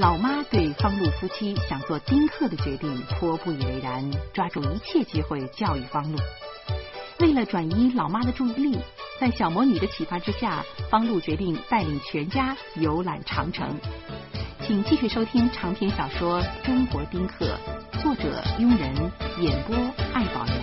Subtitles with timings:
[0.00, 6.18] 老妈对方露夫妻想做丁克的决定颇不以为然，抓住一切机会教育方露。
[7.18, 8.78] 为了转移老妈的注意力，
[9.20, 13.78] 在小魔女的启发之下，方露决定带领全家游览长城。
[14.62, 17.58] 请继续收听长篇小说《中国丁克》，
[18.02, 19.76] 作者庸人，演播
[20.14, 20.56] 艾宝良。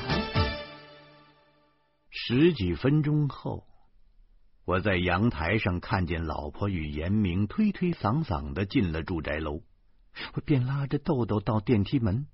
[2.10, 3.67] 十几分钟后，
[4.68, 9.62] 我在阳台上看见老婆与严明推推搡搡的进了住宅楼，
[10.34, 12.28] 我便拉着豆豆到电梯门。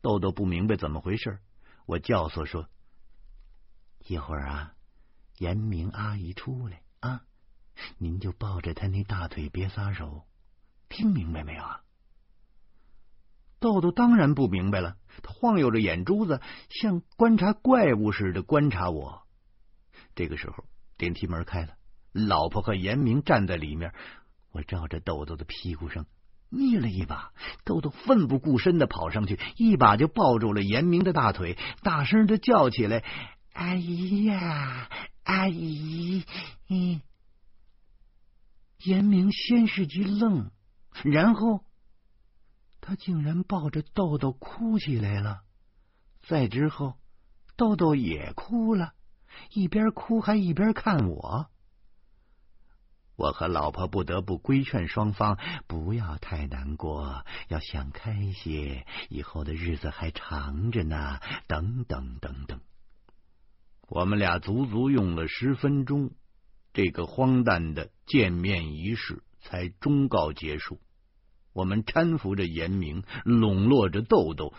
[0.00, 1.38] 豆豆不明白怎么回事，
[1.86, 2.68] 我教唆说。
[4.08, 4.74] 一会儿啊，
[5.36, 7.22] 严明阿姨出来啊，
[7.98, 10.26] 您就抱着她那大腿别撒手，
[10.88, 11.84] 听明白没有啊？
[13.60, 19.22] 豆豆当然不明白了，他晃悠着眼珠子，像观察怪物似的观察我。
[20.16, 20.64] 这个时候，
[20.98, 21.74] 电梯门开了，
[22.12, 23.94] 老婆和严明站在里面，
[24.50, 26.04] 我照着豆豆的屁股上
[26.50, 27.32] 捏了一把，
[27.64, 33.04] 豆豆奋不顾身的跑上去，一把就抱住了严明的大腿，大声的叫起来。
[33.52, 34.88] 阿姨呀，
[35.24, 36.24] 阿姨！
[36.68, 37.00] 嗯，
[38.82, 40.50] 严明先是一愣，
[41.04, 41.64] 然后
[42.80, 45.42] 他竟然抱着豆豆哭起来了。
[46.22, 46.94] 再之后，
[47.56, 48.94] 豆豆也哭了，
[49.52, 51.50] 一边哭还一边看我。
[53.16, 61.18] 我和老婆不得不规劝双方不要太难过，要想开些，以后的日子还长着呢。
[61.48, 62.60] 等等等等。
[63.88, 66.12] 我们俩足足用了十分钟，
[66.72, 70.80] 这个荒诞的见面仪式才终告结束。
[71.52, 74.54] 我们搀扶着严明，笼络着豆豆，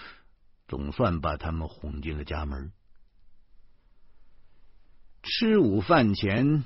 [0.67, 2.73] 总算把他们哄进了家门。
[5.31, 6.65] 吃午饭前，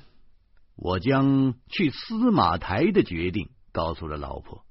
[0.74, 4.64] 我将去司马台的决定告诉了老婆。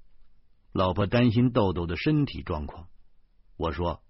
[0.71, 2.87] 老婆担心豆豆的身体状况，
[3.55, 4.01] 我说：“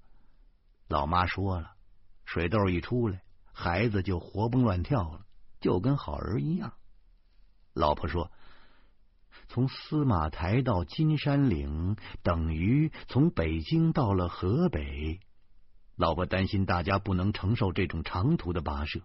[0.87, 1.71] 老妈说了，
[2.23, 5.25] 水痘一出来。”孩子就活蹦乱跳了，
[5.59, 6.73] 就跟好人一样。
[7.73, 8.31] 老婆说
[9.49, 15.19] ：“从司马台到金山岭，等于从北京到了河北。”
[15.97, 19.01] 老婆担心大家不能承受这种长途的跋涉。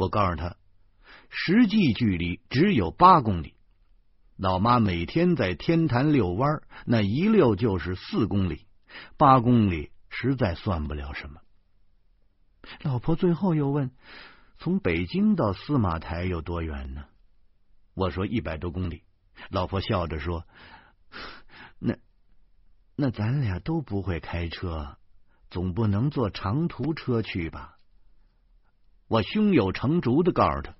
[0.00, 0.56] 我告诉他，
[1.28, 3.54] 实际距离只有八公里。
[4.38, 8.64] 老妈每天在天坛遛弯，那一遛就是四公里，
[9.18, 11.42] 八公里实在算不了什么。
[12.80, 13.90] 老婆最后又问
[14.56, 17.04] ：“从北京到司马台有多远呢？”
[17.92, 19.02] 我说：“一百多公里。”
[19.50, 20.46] 老婆笑着说
[21.78, 21.98] ：“那
[22.96, 24.96] 那咱俩都不会开车，
[25.50, 27.76] 总不能坐长途车去吧？”
[29.10, 30.76] 我胸有成竹的告诉他：“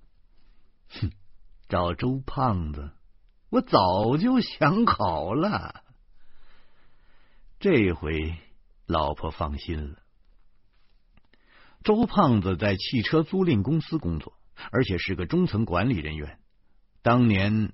[1.02, 1.10] 哼，
[1.68, 2.92] 找周胖子，
[3.50, 5.82] 我早就想好了。”
[7.58, 8.36] 这回
[8.86, 9.98] 老婆放心了。
[11.82, 14.34] 周胖子在汽车租赁公司工作，
[14.70, 16.38] 而且是个中层管理人员。
[17.02, 17.72] 当年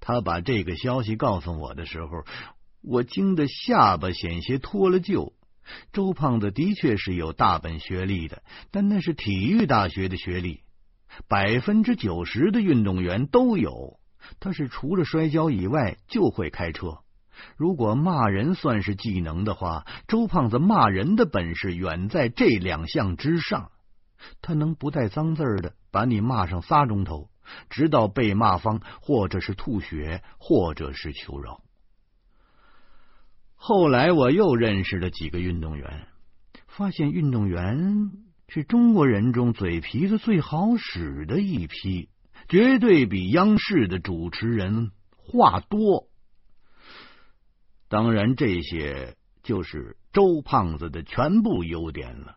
[0.00, 2.26] 他把这个消息告诉我的时候，
[2.82, 5.32] 我惊得下巴险些脱了臼。
[5.92, 10.62] 周胖子的确是有大本学历的，但那是体育大学的学历，
[11.28, 13.98] 百分之九十的运动员都有。
[14.40, 16.98] 他是除了摔跤以外就会开车。
[17.56, 23.70] 如果骂人算是技能的话，周胖子骂人的本事远在这两项之上。
[24.42, 27.30] 他能不带脏字的把你骂上仨钟头，
[27.70, 31.62] 直到被骂方或者是吐血，或者是求饶。
[33.60, 36.06] 后来我又认识了几个运动员，
[36.68, 38.12] 发现运动员
[38.48, 42.08] 是中国人中嘴皮子最好使的一批，
[42.48, 46.08] 绝对比央视的主持人话多。
[47.88, 52.36] 当然，这些就是周胖子的全部优点了。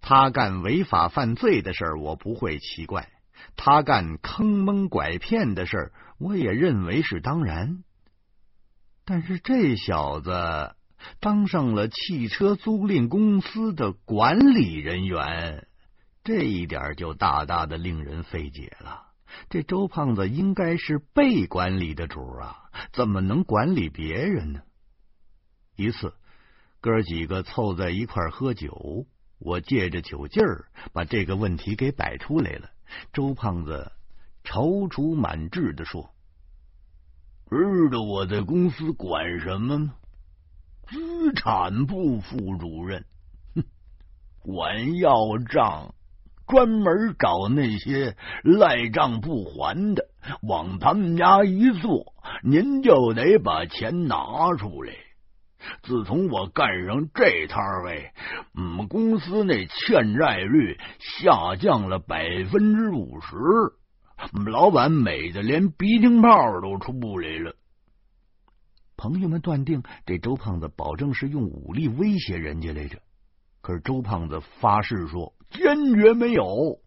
[0.00, 3.08] 他干违法犯罪的事儿，我不会奇怪；
[3.56, 7.82] 他干坑蒙拐骗的事儿，我也认为是当然。
[9.04, 10.74] 但是这小子
[11.20, 15.66] 当上了汽车租赁公司的管理人员，
[16.22, 19.08] 这一点就大大的令人费解了。
[19.50, 24.62] 这周胖子应该是被管理的主啊，怎么能管理别人呢？
[25.76, 26.14] 一次，
[26.80, 29.06] 哥几个凑在一块喝酒，
[29.38, 32.70] 我借着酒劲儿把这个问题给摆出来了。
[33.12, 33.92] 周胖子
[34.44, 36.13] 踌躇满志的说
[37.50, 39.94] ：“知道我在公司管什么吗？
[40.88, 43.04] 资产部副主任，
[43.54, 43.64] 哼，
[44.40, 45.94] 管要账。”
[46.46, 50.10] 专门找那些赖账不还的，
[50.42, 52.12] 往他们家一坐，
[52.42, 54.92] 您就得把钱拿出来。
[55.82, 58.10] 自从我干上这摊位，
[58.54, 63.36] 我们公司那欠债率下降了百分之五十，
[64.32, 67.56] 我们老板美的连鼻涕泡都出不来了。
[68.96, 73.02] 朋友们断定这周胖子保证是用武力威胁人家来着，
[73.60, 76.80] 可是周胖子发誓说坚决没有，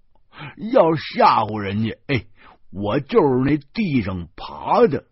[0.71, 2.25] 要吓唬人家，哎，
[2.71, 5.05] 我就是那地上爬的。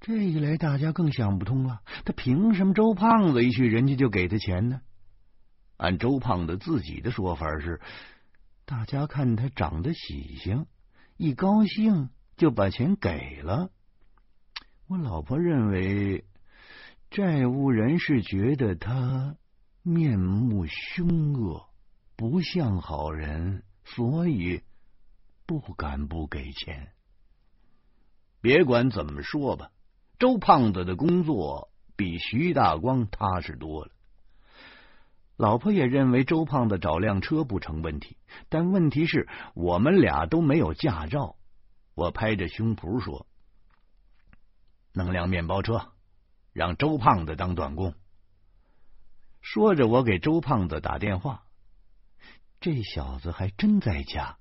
[0.00, 4.80] 这一来，大家更想不通了，他凭什么周胖子一去，人家就给他钱呢？
[5.76, 7.80] 按周胖子自己的说法是，
[8.64, 10.66] 大家看他长得喜庆，
[11.22, 12.08] 一高兴
[12.38, 13.70] 就把钱给了。
[14.86, 16.24] 我老婆认为
[17.10, 19.36] 债务人是觉得他
[19.82, 21.68] 面目凶恶，
[22.16, 24.62] 不像好人，所以
[25.44, 26.94] 不敢不给钱。
[28.40, 29.72] 别管怎么说吧，
[30.18, 33.92] 周胖子的工作比徐大光踏实多了。
[35.40, 38.18] 老婆也认为周胖子找辆车不成问题，
[38.50, 41.36] 但问题是我们俩都没有驾照。
[41.94, 43.26] 我拍着胸脯说。
[44.92, 45.92] 弄辆面包车，
[46.52, 47.94] 让周胖子当短工。
[49.40, 51.44] 说着，我给周胖子打电话。
[52.60, 54.36] 这小子还真在家。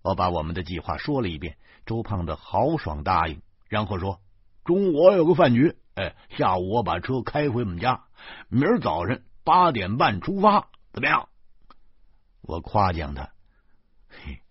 [0.00, 4.22] 我把我们的计划说了一遍，周胖子豪爽答应，然后说
[4.64, 8.06] ：“中午我有个饭局，哎，下午我把车开回我们家，
[8.48, 11.30] 明儿早晨八点半出发，怎么样？”
[12.42, 13.32] 我夸奖他
[14.08, 14.42] ：“嘿，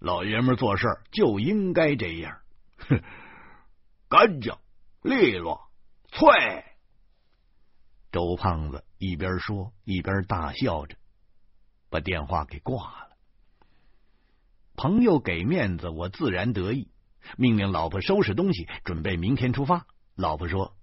[0.00, 2.40] 老爷们做事就应该这样，
[2.78, 3.00] 哼，
[4.08, 4.52] 干净。”
[5.02, 5.70] 利落，
[6.08, 6.64] 脆。
[8.10, 10.96] 周胖子一边说一边大笑着，
[11.90, 13.16] 把电话给挂了。
[14.76, 16.90] 朋友给面子，我自然得意，
[17.36, 19.86] 命令老婆收拾东西，准备明天出发。
[20.14, 20.74] 老婆说：“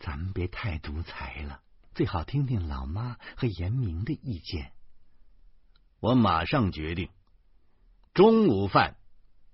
[0.00, 1.60] 咱们别太独裁了，
[1.96, 4.70] 最好听听老妈和严明的意见。”
[5.98, 7.08] 我马上决定，
[8.12, 8.98] 中午饭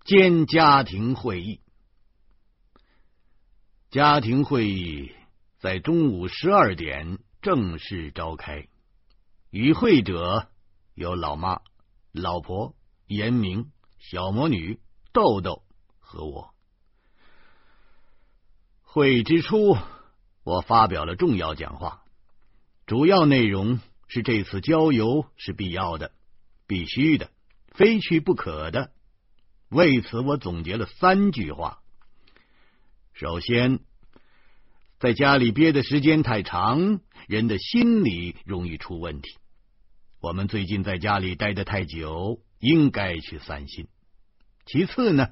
[0.04, 1.60] 兼家庭会议。
[3.90, 5.12] 家庭会议
[5.60, 8.66] 在中午十二点正式召开，
[9.50, 10.48] 与会者
[10.94, 11.60] 有老妈、
[12.10, 12.74] 老婆、
[13.06, 14.80] 严明、小魔女、
[15.12, 15.62] 豆豆
[16.00, 16.52] 和我。
[18.82, 19.76] 会议之初，
[20.42, 22.01] 我发表了重要讲话，
[22.92, 26.12] 主要内容是这次郊游是必要的、
[26.66, 27.30] 必须的、
[27.68, 28.92] 非去不可的。
[29.70, 31.78] 为此，我总结了三句话。
[33.14, 33.78] 首先，
[34.98, 39.38] 在家里憋的时间太长，人的心理容易出问题。
[40.20, 43.88] 我们最近在家里待的太久，应该去散心。
[44.66, 45.30] 其次呢，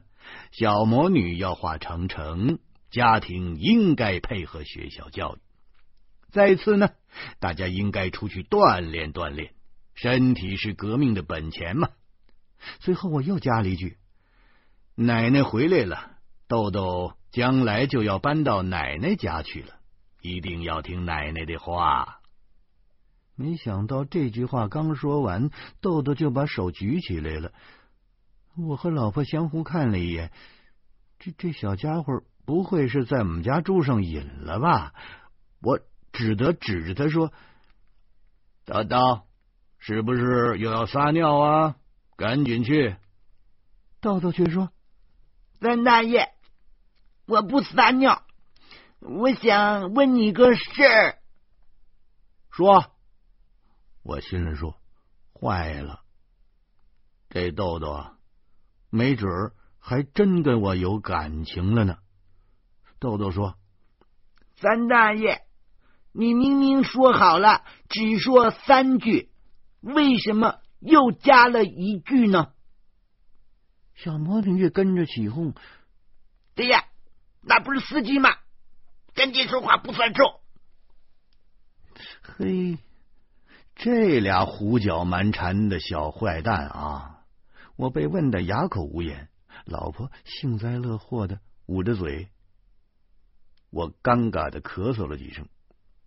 [0.50, 2.58] 小魔女要画长城，
[2.90, 5.38] 家庭应该配合学校教育。
[6.32, 6.90] 再次呢，
[7.38, 9.52] 大家应该出去锻炼锻炼，
[9.94, 11.90] 身体是革命的本钱嘛。
[12.78, 13.98] 最后我又加了一句：
[14.94, 16.16] 奶奶回来了，
[16.48, 17.14] 豆豆。
[17.32, 19.74] 将来就要搬到奶奶家去了，
[20.20, 22.18] 一定要听奶奶的话。
[23.36, 25.50] 没想到这句话刚说完，
[25.80, 27.52] 豆豆就把手举起来了。
[28.56, 30.32] 我和老婆相互看了一眼，
[31.20, 34.92] 这这小家伙不会是在我们家住上瘾了吧？
[35.62, 35.78] 我
[36.12, 37.32] 只得指着他说
[38.66, 39.22] ：“豆豆，
[39.78, 41.76] 是不是又要撒尿啊？
[42.16, 42.96] 赶紧去！”
[44.00, 44.70] 豆豆却说
[45.60, 46.32] ：“三大爷。”
[47.26, 48.24] 我不撒尿，
[48.98, 51.18] 我想问你个事儿。
[52.50, 52.92] 说，
[54.02, 54.80] 我心里说，
[55.32, 56.00] 坏了，
[57.28, 58.18] 这豆豆啊，
[58.88, 61.98] 没准儿还真跟我有感情了呢。
[62.98, 63.56] 豆豆说
[64.58, 65.46] ：“三大爷，
[66.12, 69.30] 你明明说好了只说三句，
[69.80, 72.52] 为什么又加了一句呢？”
[73.94, 75.54] 小魔女也跟着起哄
[76.54, 76.84] ：“对呀。”
[77.42, 78.36] 那不是司机吗？
[79.14, 80.22] 跟紧说话不算数。
[82.20, 82.76] 嘿，
[83.76, 87.24] 这俩胡搅蛮缠的小坏蛋啊！
[87.76, 89.30] 我被问的哑口无言，
[89.64, 92.28] 老婆幸灾乐祸的捂着嘴。
[93.70, 95.48] 我尴尬的咳嗽了几声。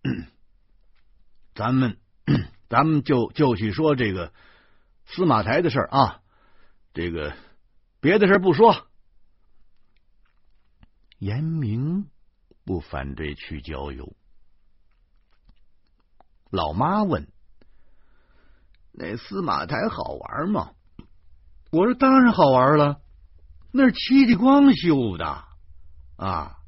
[1.54, 1.98] 咱们，
[2.68, 4.32] 咱们就就去说这个
[5.06, 6.20] 司马台的事儿啊，
[6.92, 7.34] 这个
[8.00, 8.86] 别的事不说。
[11.18, 12.10] 严明
[12.64, 14.14] 不反对去郊游。
[16.50, 17.32] 老妈问
[18.92, 20.72] ：“那司马台好玩吗？”
[21.72, 23.00] 我说：“当然好玩了。
[23.72, 25.44] 那是戚继光修的
[26.16, 26.58] 啊。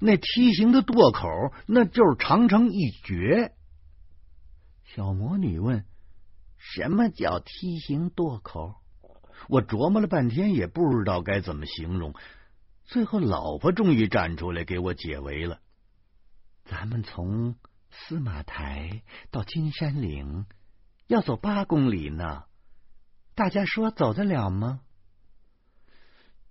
[0.00, 3.52] 那梯形的垛口，那就是长城一绝。
[4.84, 5.84] 小魔女问
[6.56, 8.76] ：“什么叫梯形垛口？”
[9.48, 12.14] 我琢磨了半天，也不知道该怎么形容。
[12.84, 15.60] 最后，老婆终于站出来给我解围了。
[16.64, 17.56] 咱们从
[17.90, 20.46] 司马台到金山岭
[21.06, 22.44] 要走八公里呢，
[23.34, 24.80] 大家说走得了吗？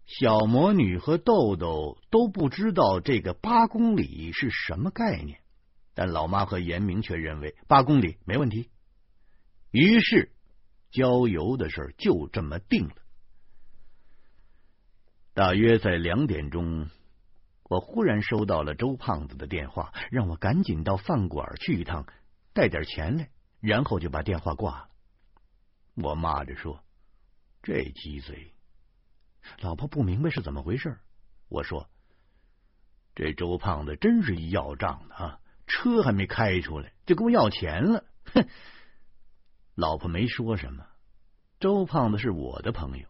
[0.06, 5.40] 小魔女和豆豆都不知道这个八公里是什么概念，
[5.94, 8.70] 但老妈和严明却认为八公里没问题。
[9.72, 10.32] 于是
[10.92, 12.96] 郊游的事就这么定了。
[15.34, 16.90] 大约在两点钟，
[17.64, 22.06] 我忽然收到了周胖子的电话，让我赶紧到饭馆去一趟，
[22.54, 23.30] 带点钱来，
[23.60, 24.90] 然后就把电话挂了。
[25.96, 26.84] 我骂着说
[27.64, 28.54] ：“这鸡贼！”
[29.60, 30.98] 老婆不明白是怎么回事，
[31.50, 31.90] 我说
[33.16, 35.40] ：“这周胖子真是一要账的啊！
[35.68, 38.48] 车还没开出来就跟我要钱了。”哼！
[39.76, 40.86] 老婆没说什么。
[41.60, 43.08] 周胖子是我的朋友，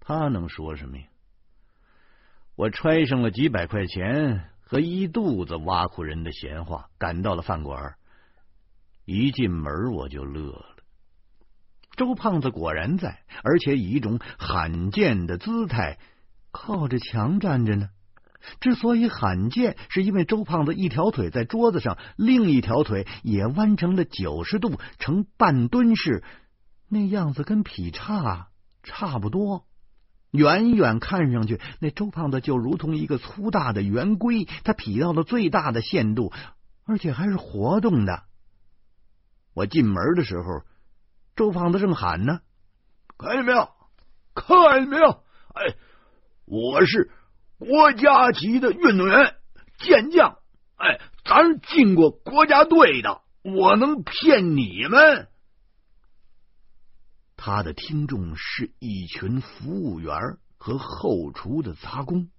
[0.00, 1.04] 他能说什么呀？
[2.54, 7.96] 我揣上了几百块钱和一肚子挖苦人的闲话，赶到了饭馆。
[9.04, 10.71] 一进门我就乐了。
[11.96, 15.98] 周胖子果然在，而且以一种罕见的姿态
[16.50, 17.90] 靠着墙站着呢。
[18.60, 26.24] 之所以罕见，是因为周胖子一条腿在桌子上，另一条腿也弯成了九十度，呈半蹲式，
[26.88, 28.48] 那样子跟劈叉
[28.82, 29.66] 差不多。
[30.30, 36.32] 远远看上去，那周胖子就如同一个粗大的圆规，他劈到了最大的限度，
[36.84, 38.24] 而且还是活动的。
[39.52, 40.64] 我进门的时候。
[41.34, 42.40] 周胖子正喊呢，
[43.16, 43.70] 看见没有？
[44.34, 45.24] 看见没有？
[45.54, 45.76] 哎，
[46.44, 47.10] 我是
[47.58, 49.36] 国家级的运动员、
[49.78, 50.38] 健将，
[50.76, 55.28] 哎，咱进过国家队的，我能骗你们？
[57.36, 60.14] 他的听众是一群服务员
[60.58, 62.30] 和后厨的杂工，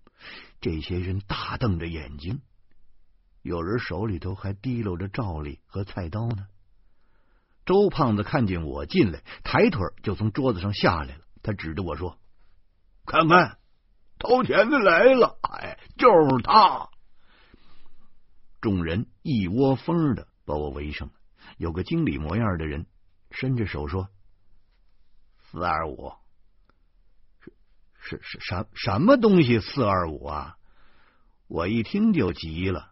[0.61, 2.41] 这些人大瞪着眼睛，
[3.41, 6.47] 有人手里头还提溜着照例和菜刀呢。
[7.65, 11.23] 周胖子看见我进来，抬腿就从桌子上下来了。
[11.41, 12.17] 他指着我说
[13.05, 13.57] ：“看看，
[14.19, 15.37] 偷钱的来了！
[15.41, 16.89] 哎，就是他！”
[18.59, 21.13] 众人一窝蜂的把我围上了。
[21.57, 22.85] 有个经理模样的人
[23.31, 24.09] 伸着手说
[25.51, 26.13] ：“四二五，
[27.41, 29.59] 是是是什什么东西？
[29.59, 30.57] 四二五啊！”
[31.47, 32.91] 我一听就急了：“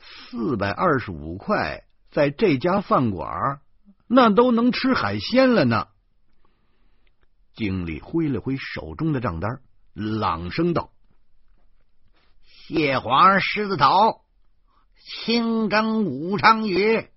[0.00, 3.60] 四百二十五块，在这家饭馆。”
[4.14, 5.88] 那都能吃海鲜了呢。
[7.54, 9.62] 经理挥了挥手中的账单，
[9.94, 10.92] 朗声道
[12.44, 14.20] ：“蟹黄狮子头，
[14.98, 17.08] 清蒸武昌鱼，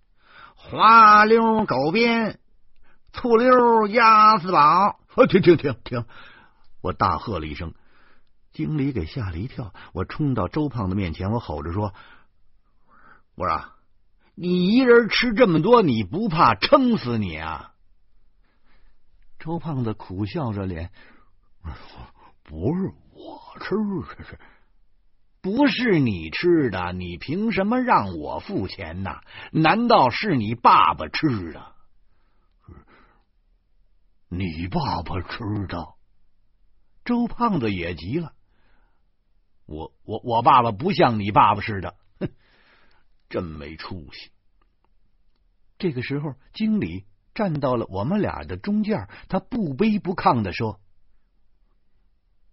[0.55, 2.39] 滑溜狗鞭，
[3.11, 4.97] 醋溜鸭子煲。”
[5.27, 6.05] 停停停停！
[6.79, 7.73] 我大喝了一声，
[8.53, 9.73] 经理给吓了一跳。
[9.91, 11.93] 我冲到周胖子面前，我吼着说
[13.35, 13.65] ：“我说。”
[14.35, 17.73] 你一人吃这么多，你不怕撑死你啊？
[19.39, 20.91] 周胖子苦笑着脸，
[22.43, 23.75] 不是我吃，
[25.41, 26.91] 不是你吃的？
[26.93, 29.21] 你凭什么让我付钱呢？
[29.51, 31.75] 难道是你爸爸吃的？
[34.27, 35.93] 你爸爸吃的？
[37.05, 38.33] 周胖子也急了，
[39.65, 41.95] 我我我爸爸不像你爸爸似的。
[43.29, 44.31] 真没出息！
[45.77, 50.79] 这个时候，经理站到了我们俩的中间，他不卑不亢的说：“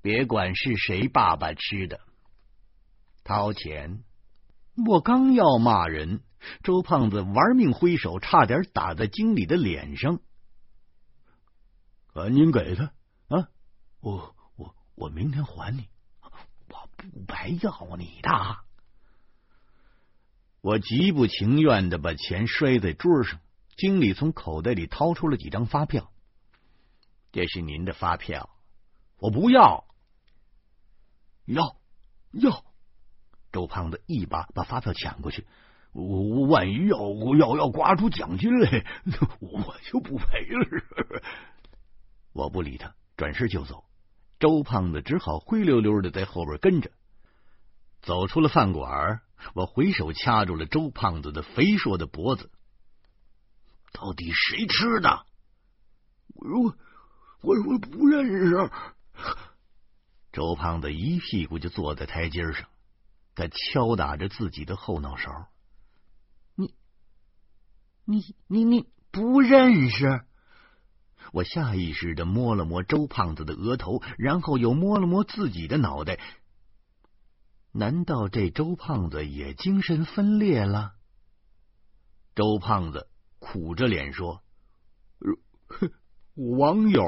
[0.03, 2.01] 别管是谁爸爸吃的，
[3.25, 4.03] 掏钱。”
[4.87, 6.23] 我刚要骂人，
[6.63, 10.19] 周胖子玩命挥手，差点打在经理的脸上。
[12.15, 12.85] 赶紧给他
[13.29, 13.49] 啊！
[14.01, 15.89] 我我我明天还你，
[16.69, 18.31] 我不白要你的。
[20.63, 23.41] 我极不情愿的把钱摔在桌上，
[23.77, 26.13] 经理从口袋里掏出了几张发票。
[27.33, 28.49] 这是您的发票，
[29.19, 29.85] 我不要，
[31.47, 31.77] 要
[32.31, 32.65] 要！
[33.51, 35.49] 周胖子一把把发票抢过去，
[35.93, 36.97] 我万一要
[37.37, 38.87] 要要刮出奖金来，
[39.41, 41.23] 我就不赔了。
[42.33, 43.85] 我不理他，转身就走。
[44.39, 46.93] 周胖子只好灰溜溜的在后边跟着，
[48.01, 49.21] 走出了饭馆。
[49.55, 52.51] 我回手掐住了周胖子的肥硕的脖子。
[53.93, 55.27] 到底谁吃的？
[56.35, 56.77] 我
[57.43, 58.71] 我我不认识。
[60.33, 62.69] 周胖子一屁股就坐在台阶上，
[63.35, 65.49] 他敲打着自己的后脑勺。
[66.55, 66.75] 你、
[68.05, 70.25] 你、你、你不认识？
[71.33, 76.19] 我下意识的摸了摸周胖子的额头，然后又摸了摸自己的脑袋。
[77.75, 80.93] 难道这周胖子也精神分裂了？
[82.35, 84.43] 周胖子苦着脸说
[86.37, 87.03] ：“网友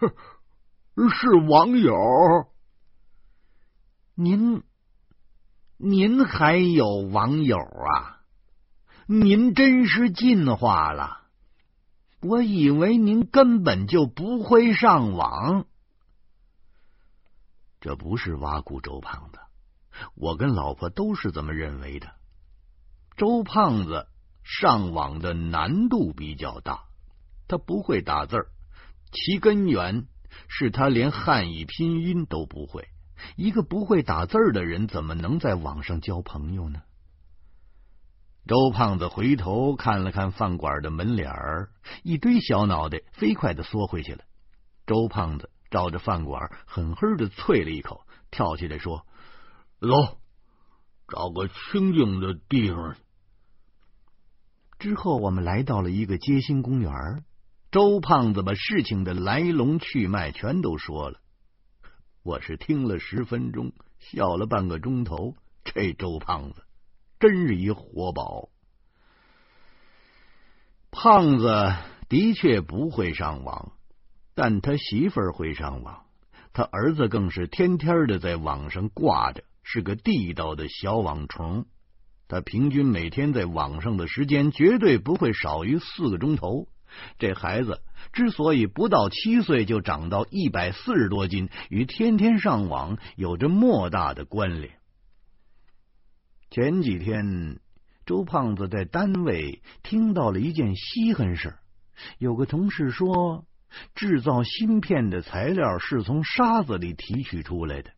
[1.10, 1.92] 是网友，
[4.14, 4.62] 您
[5.76, 8.22] 您还有网友啊？
[9.06, 11.26] 您真是进化了！
[12.22, 15.66] 我以为您根本就不会上网。
[17.80, 19.38] 这不是挖苦周胖子。”
[20.14, 22.12] 我跟老婆都是这么认为的。
[23.16, 24.06] 周胖子
[24.42, 26.84] 上网的难度比较大，
[27.48, 28.46] 他不会打字儿，
[29.12, 30.06] 其根源
[30.48, 32.88] 是他连汉语拼音都不会。
[33.36, 36.82] 一个不会打字儿的人，怎么能在网上交朋友呢？
[38.46, 41.70] 周胖子回头看了看饭馆的门脸儿，
[42.02, 44.24] 一堆小脑袋飞快的缩回去了。
[44.86, 49.06] 周胖子照着饭馆狠狠的啐了一口，跳起来说。
[49.80, 50.20] 走，
[51.08, 52.96] 找个清静的地方。
[54.78, 56.92] 之后，我们来到了一个街心公园。
[57.70, 61.20] 周胖子把事情的来龙去脉全都说了。
[62.22, 65.34] 我是听了十分钟，笑了半个钟头。
[65.64, 66.62] 这周胖子
[67.18, 68.50] 真是一活宝。
[70.90, 71.72] 胖子
[72.10, 73.72] 的确不会上网，
[74.34, 76.04] 但他媳妇会上网，
[76.52, 79.42] 他儿子更是天天的在网上挂着。
[79.62, 81.66] 是个地道的小网虫，
[82.28, 86.68] 他平均每天在网上的时间绝对不会少于四个钟头。
[87.18, 94.72] 这孩子之所以不到七岁就长到一百四十多斤，与天天上网有着莫大的关联。
[96.50, 97.60] 前几天，
[98.06, 101.54] 周胖子在单位听到了一件稀罕事
[102.18, 103.44] 有个同事说，
[103.94, 107.92] 制造芯片的材料是从沙子里提取出来的。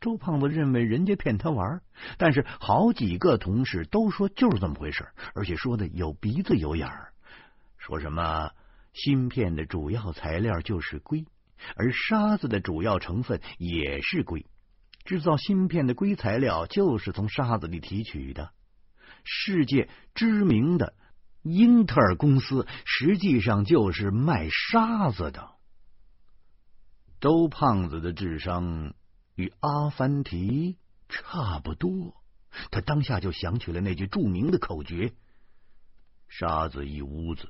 [0.00, 1.80] 周胖子认为人家骗他玩，
[2.18, 7.12] 但是好几个同事都说就是这么回事，而且说的有鼻子有眼儿。
[7.78, 8.52] 说什么
[8.92, 11.26] 芯片的主要材料就是硅，
[11.74, 14.46] 而沙子的主要成分也是硅。
[15.04, 18.52] 制造芯片的硅材料就是从沙子里提取的。
[19.24, 20.94] 世界知名的
[21.42, 25.50] 英特尔公司实际上就是卖沙子的。
[27.20, 28.94] 周胖子的智商。
[29.38, 30.76] 与阿凡提
[31.08, 32.16] 差不多，
[32.72, 35.12] 他当下就想起了那句著名的口诀
[36.28, 37.48] ：“沙子一屋子，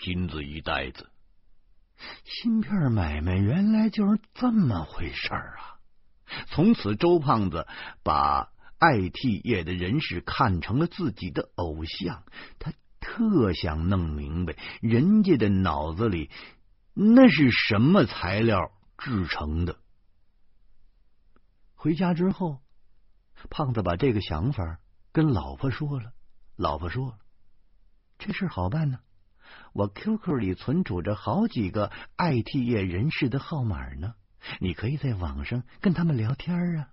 [0.00, 1.10] 金子一袋子。”
[2.24, 5.78] 芯片买卖原来就是这么回事啊！
[6.48, 7.68] 从此，周胖子
[8.02, 12.24] 把 IT 业的人士看成了自己的偶像，
[12.58, 16.30] 他特想弄明白人家的脑子里
[16.94, 19.78] 那是什么材料制成的。
[21.82, 22.60] 回家之后，
[23.50, 24.78] 胖子把这个想法
[25.10, 26.12] 跟老婆说了。
[26.54, 27.18] 老婆说
[28.20, 29.00] ：“这事好办呢，
[29.72, 34.14] 我 QQ 里存储着好几个 IT 业人士的号码呢，
[34.60, 36.90] 你可以在网上跟他们聊天啊。”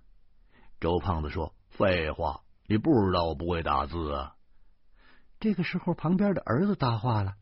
[0.80, 4.34] 周胖子说：“废话，你不知道我不会打字啊。”
[5.38, 7.36] 这个时候，旁边的儿子搭话了：“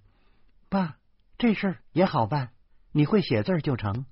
[0.68, 0.98] 爸，
[1.38, 2.52] 这事儿也好办，
[2.92, 4.04] 你会写字就成。”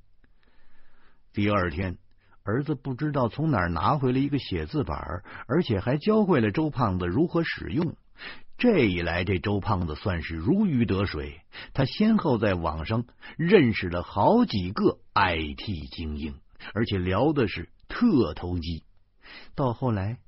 [1.34, 1.98] 第二天。
[2.46, 7.96] 儿子不知道从哪儿拿回了一个写字板，而且还教会了周胖子如何使用。
[8.56, 11.40] 这一来，这周胖子算是如鱼得水。
[11.74, 13.04] 他先后在网上
[13.36, 16.36] 认识了好几个 IT 精英，
[16.72, 18.84] 而且聊的是特投机。
[19.54, 20.18] 到后来，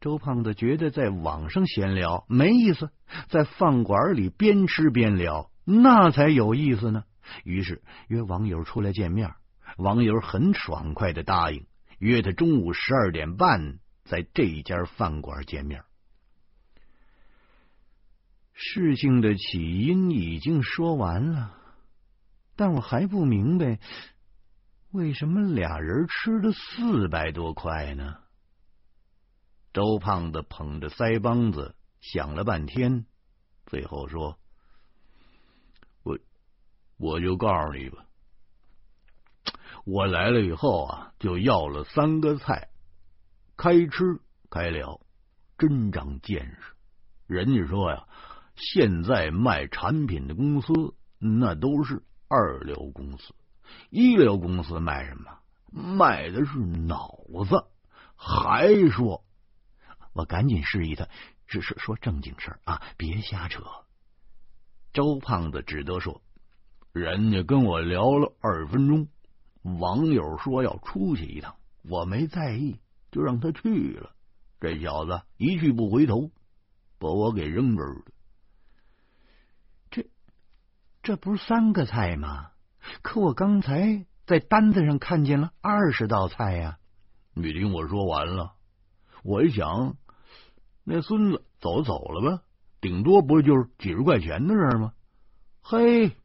[0.00, 2.90] 周胖子觉得在网上闲聊没意思，
[3.28, 7.04] 在饭馆里边吃边聊那才有意思呢。
[7.44, 9.30] 于是约网友出来见面。
[9.76, 11.66] 网友很爽快的答应
[11.98, 15.84] 约他中午十二点半在这一家饭馆见面。
[18.52, 21.58] 事情的起因已经说完了，
[22.54, 23.80] 但我还不明白
[24.92, 28.18] 为什么俩人吃了四百多块呢？
[29.72, 33.06] 周胖子捧着腮帮子想了半天，
[33.66, 34.38] 最后说
[36.04, 36.16] ：“我
[36.96, 38.06] 我就告诉你吧。”
[39.84, 42.70] 我来了以后啊，就要了三个菜，
[43.56, 44.18] 开吃
[44.50, 45.00] 开聊，
[45.58, 46.74] 真长见识。
[47.26, 48.06] 人家说呀，
[48.56, 50.72] 现在卖产品的公司
[51.18, 53.34] 那都是二流公司，
[53.90, 55.38] 一流公司卖什么？
[55.70, 57.18] 卖的是脑
[57.48, 57.66] 子，
[58.16, 59.22] 还说，
[60.14, 61.08] 我赶紧示意他，
[61.46, 63.62] 只是说正经事儿啊，别瞎扯。
[64.94, 66.22] 周胖子只得说
[66.92, 69.08] ：“人家跟我聊了二分钟，
[69.64, 72.78] 网友说要出去一趟，我没在意，
[73.10, 74.14] 就让他去了。
[74.60, 76.30] 这小子一去不回头，
[76.98, 78.04] 把我给扔这儿了。
[79.90, 80.06] 这
[81.02, 82.50] 这不是三个菜吗？
[83.02, 86.78] 可我刚才在单子上看见了二十道菜呀！
[87.34, 88.54] 你听我说完了，
[89.22, 89.96] 我一想，
[90.84, 92.42] 那孙子走走了吧。”
[92.80, 94.92] 顶多不就是几十块钱的事吗？
[95.62, 96.18] 嘿，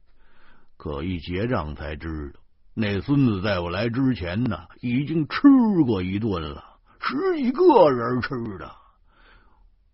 [0.75, 2.38] 可一结账才知道，
[2.81, 5.41] 那孙子在我来之前呢，已经吃
[5.85, 8.73] 过一顿了，十几个人吃的。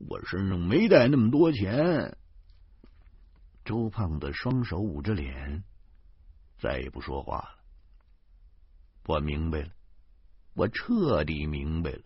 [0.07, 2.15] 我身上没带那么多钱。
[3.63, 5.63] 周胖子双手捂着脸，
[6.59, 7.49] 再也不说话了。
[9.07, 9.69] 我明白了，
[10.53, 12.01] 我彻底明白了。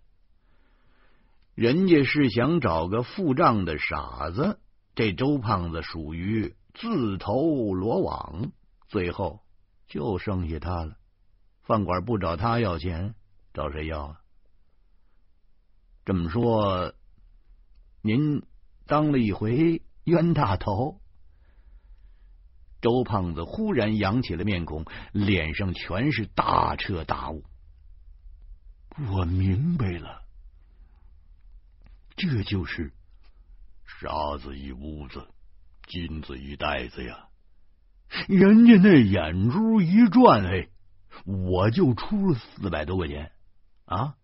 [1.56, 4.62] 人家是想找个付账的傻子，
[4.96, 8.54] 这周胖子属于自投罗网，
[8.88, 9.42] 最后
[9.90, 10.96] 就剩下他了。
[11.64, 13.14] 饭馆不找他要钱，
[13.54, 14.22] 找谁要啊？
[16.06, 16.94] 这么说，
[18.02, 18.42] 您
[18.86, 21.02] 当了一回冤大头？
[22.82, 27.44] 周胖子忽然扬起了面孔，脸上全是大彻大悟。
[29.12, 30.24] 我明白了。
[32.16, 32.94] 这就是
[33.86, 35.28] 沙子一屋子，
[35.88, 37.29] 金子一袋子呀！
[38.28, 40.68] 人家那眼珠一转，哎，
[41.26, 43.32] 我就出了四百多块钱
[43.86, 44.16] 啊！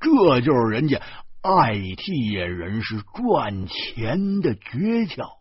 [0.00, 1.00] 这就是人家
[1.42, 5.38] IT 人士赚钱的诀窍，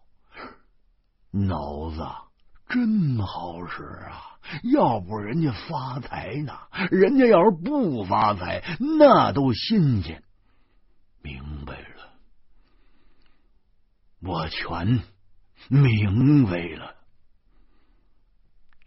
[1.31, 2.05] 脑子
[2.69, 4.37] 真好使啊！
[4.73, 6.53] 要不人家发财呢？
[6.89, 8.63] 人家要是不发财，
[8.99, 10.23] 那都新鲜。
[11.21, 11.87] 明白了。
[14.21, 15.01] 我全
[15.69, 16.95] 明白了。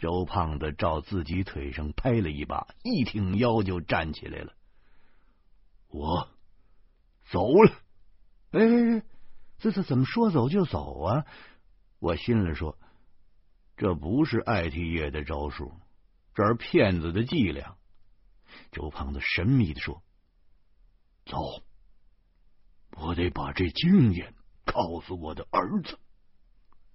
[0.04, 4.52] 周胖子照自己腿上拍了一把，一挺腰就站起来了。
[5.88, 6.28] 我
[7.30, 7.72] 走了。
[8.50, 9.02] 哎，
[9.56, 11.24] 这这怎么说走就走啊？
[12.00, 12.76] 我心里说，
[13.78, 15.72] 这不是 IT 业的招数，
[16.34, 17.78] 这是骗子的伎俩。
[18.72, 20.02] 周胖子神秘的说
[21.24, 21.38] ：“走，
[22.90, 24.34] 我得把这经验。”
[24.66, 25.98] 告诉我的儿子，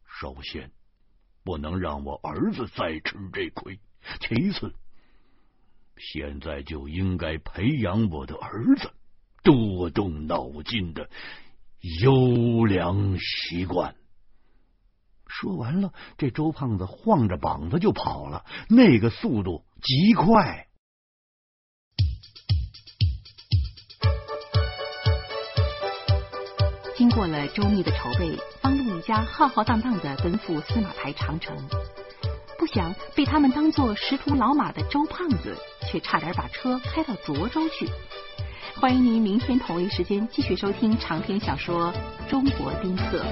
[0.06, 0.72] 首先
[1.44, 3.80] 不能让我儿子再吃这亏。
[4.20, 4.74] 其次，
[5.98, 8.92] 现在就应该培养我的儿子
[9.44, 11.10] 多动脑筋的
[12.02, 13.96] 优良习惯。
[15.28, 20.68] 说完了，这周胖子晃着膀子就跑了，那个速度极快。
[26.98, 28.38] 经过了周密的筹备，
[28.70, 31.58] 方路一家浩浩荡荡的奔赴司马台长城，
[32.60, 35.58] 不想被他们当做识途老马的周胖子，
[35.90, 37.90] 却差点把车开到涿州去。
[38.76, 41.92] 欢迎您明天同一时间继续收听长篇小说
[42.30, 43.26] 《中国丁克》。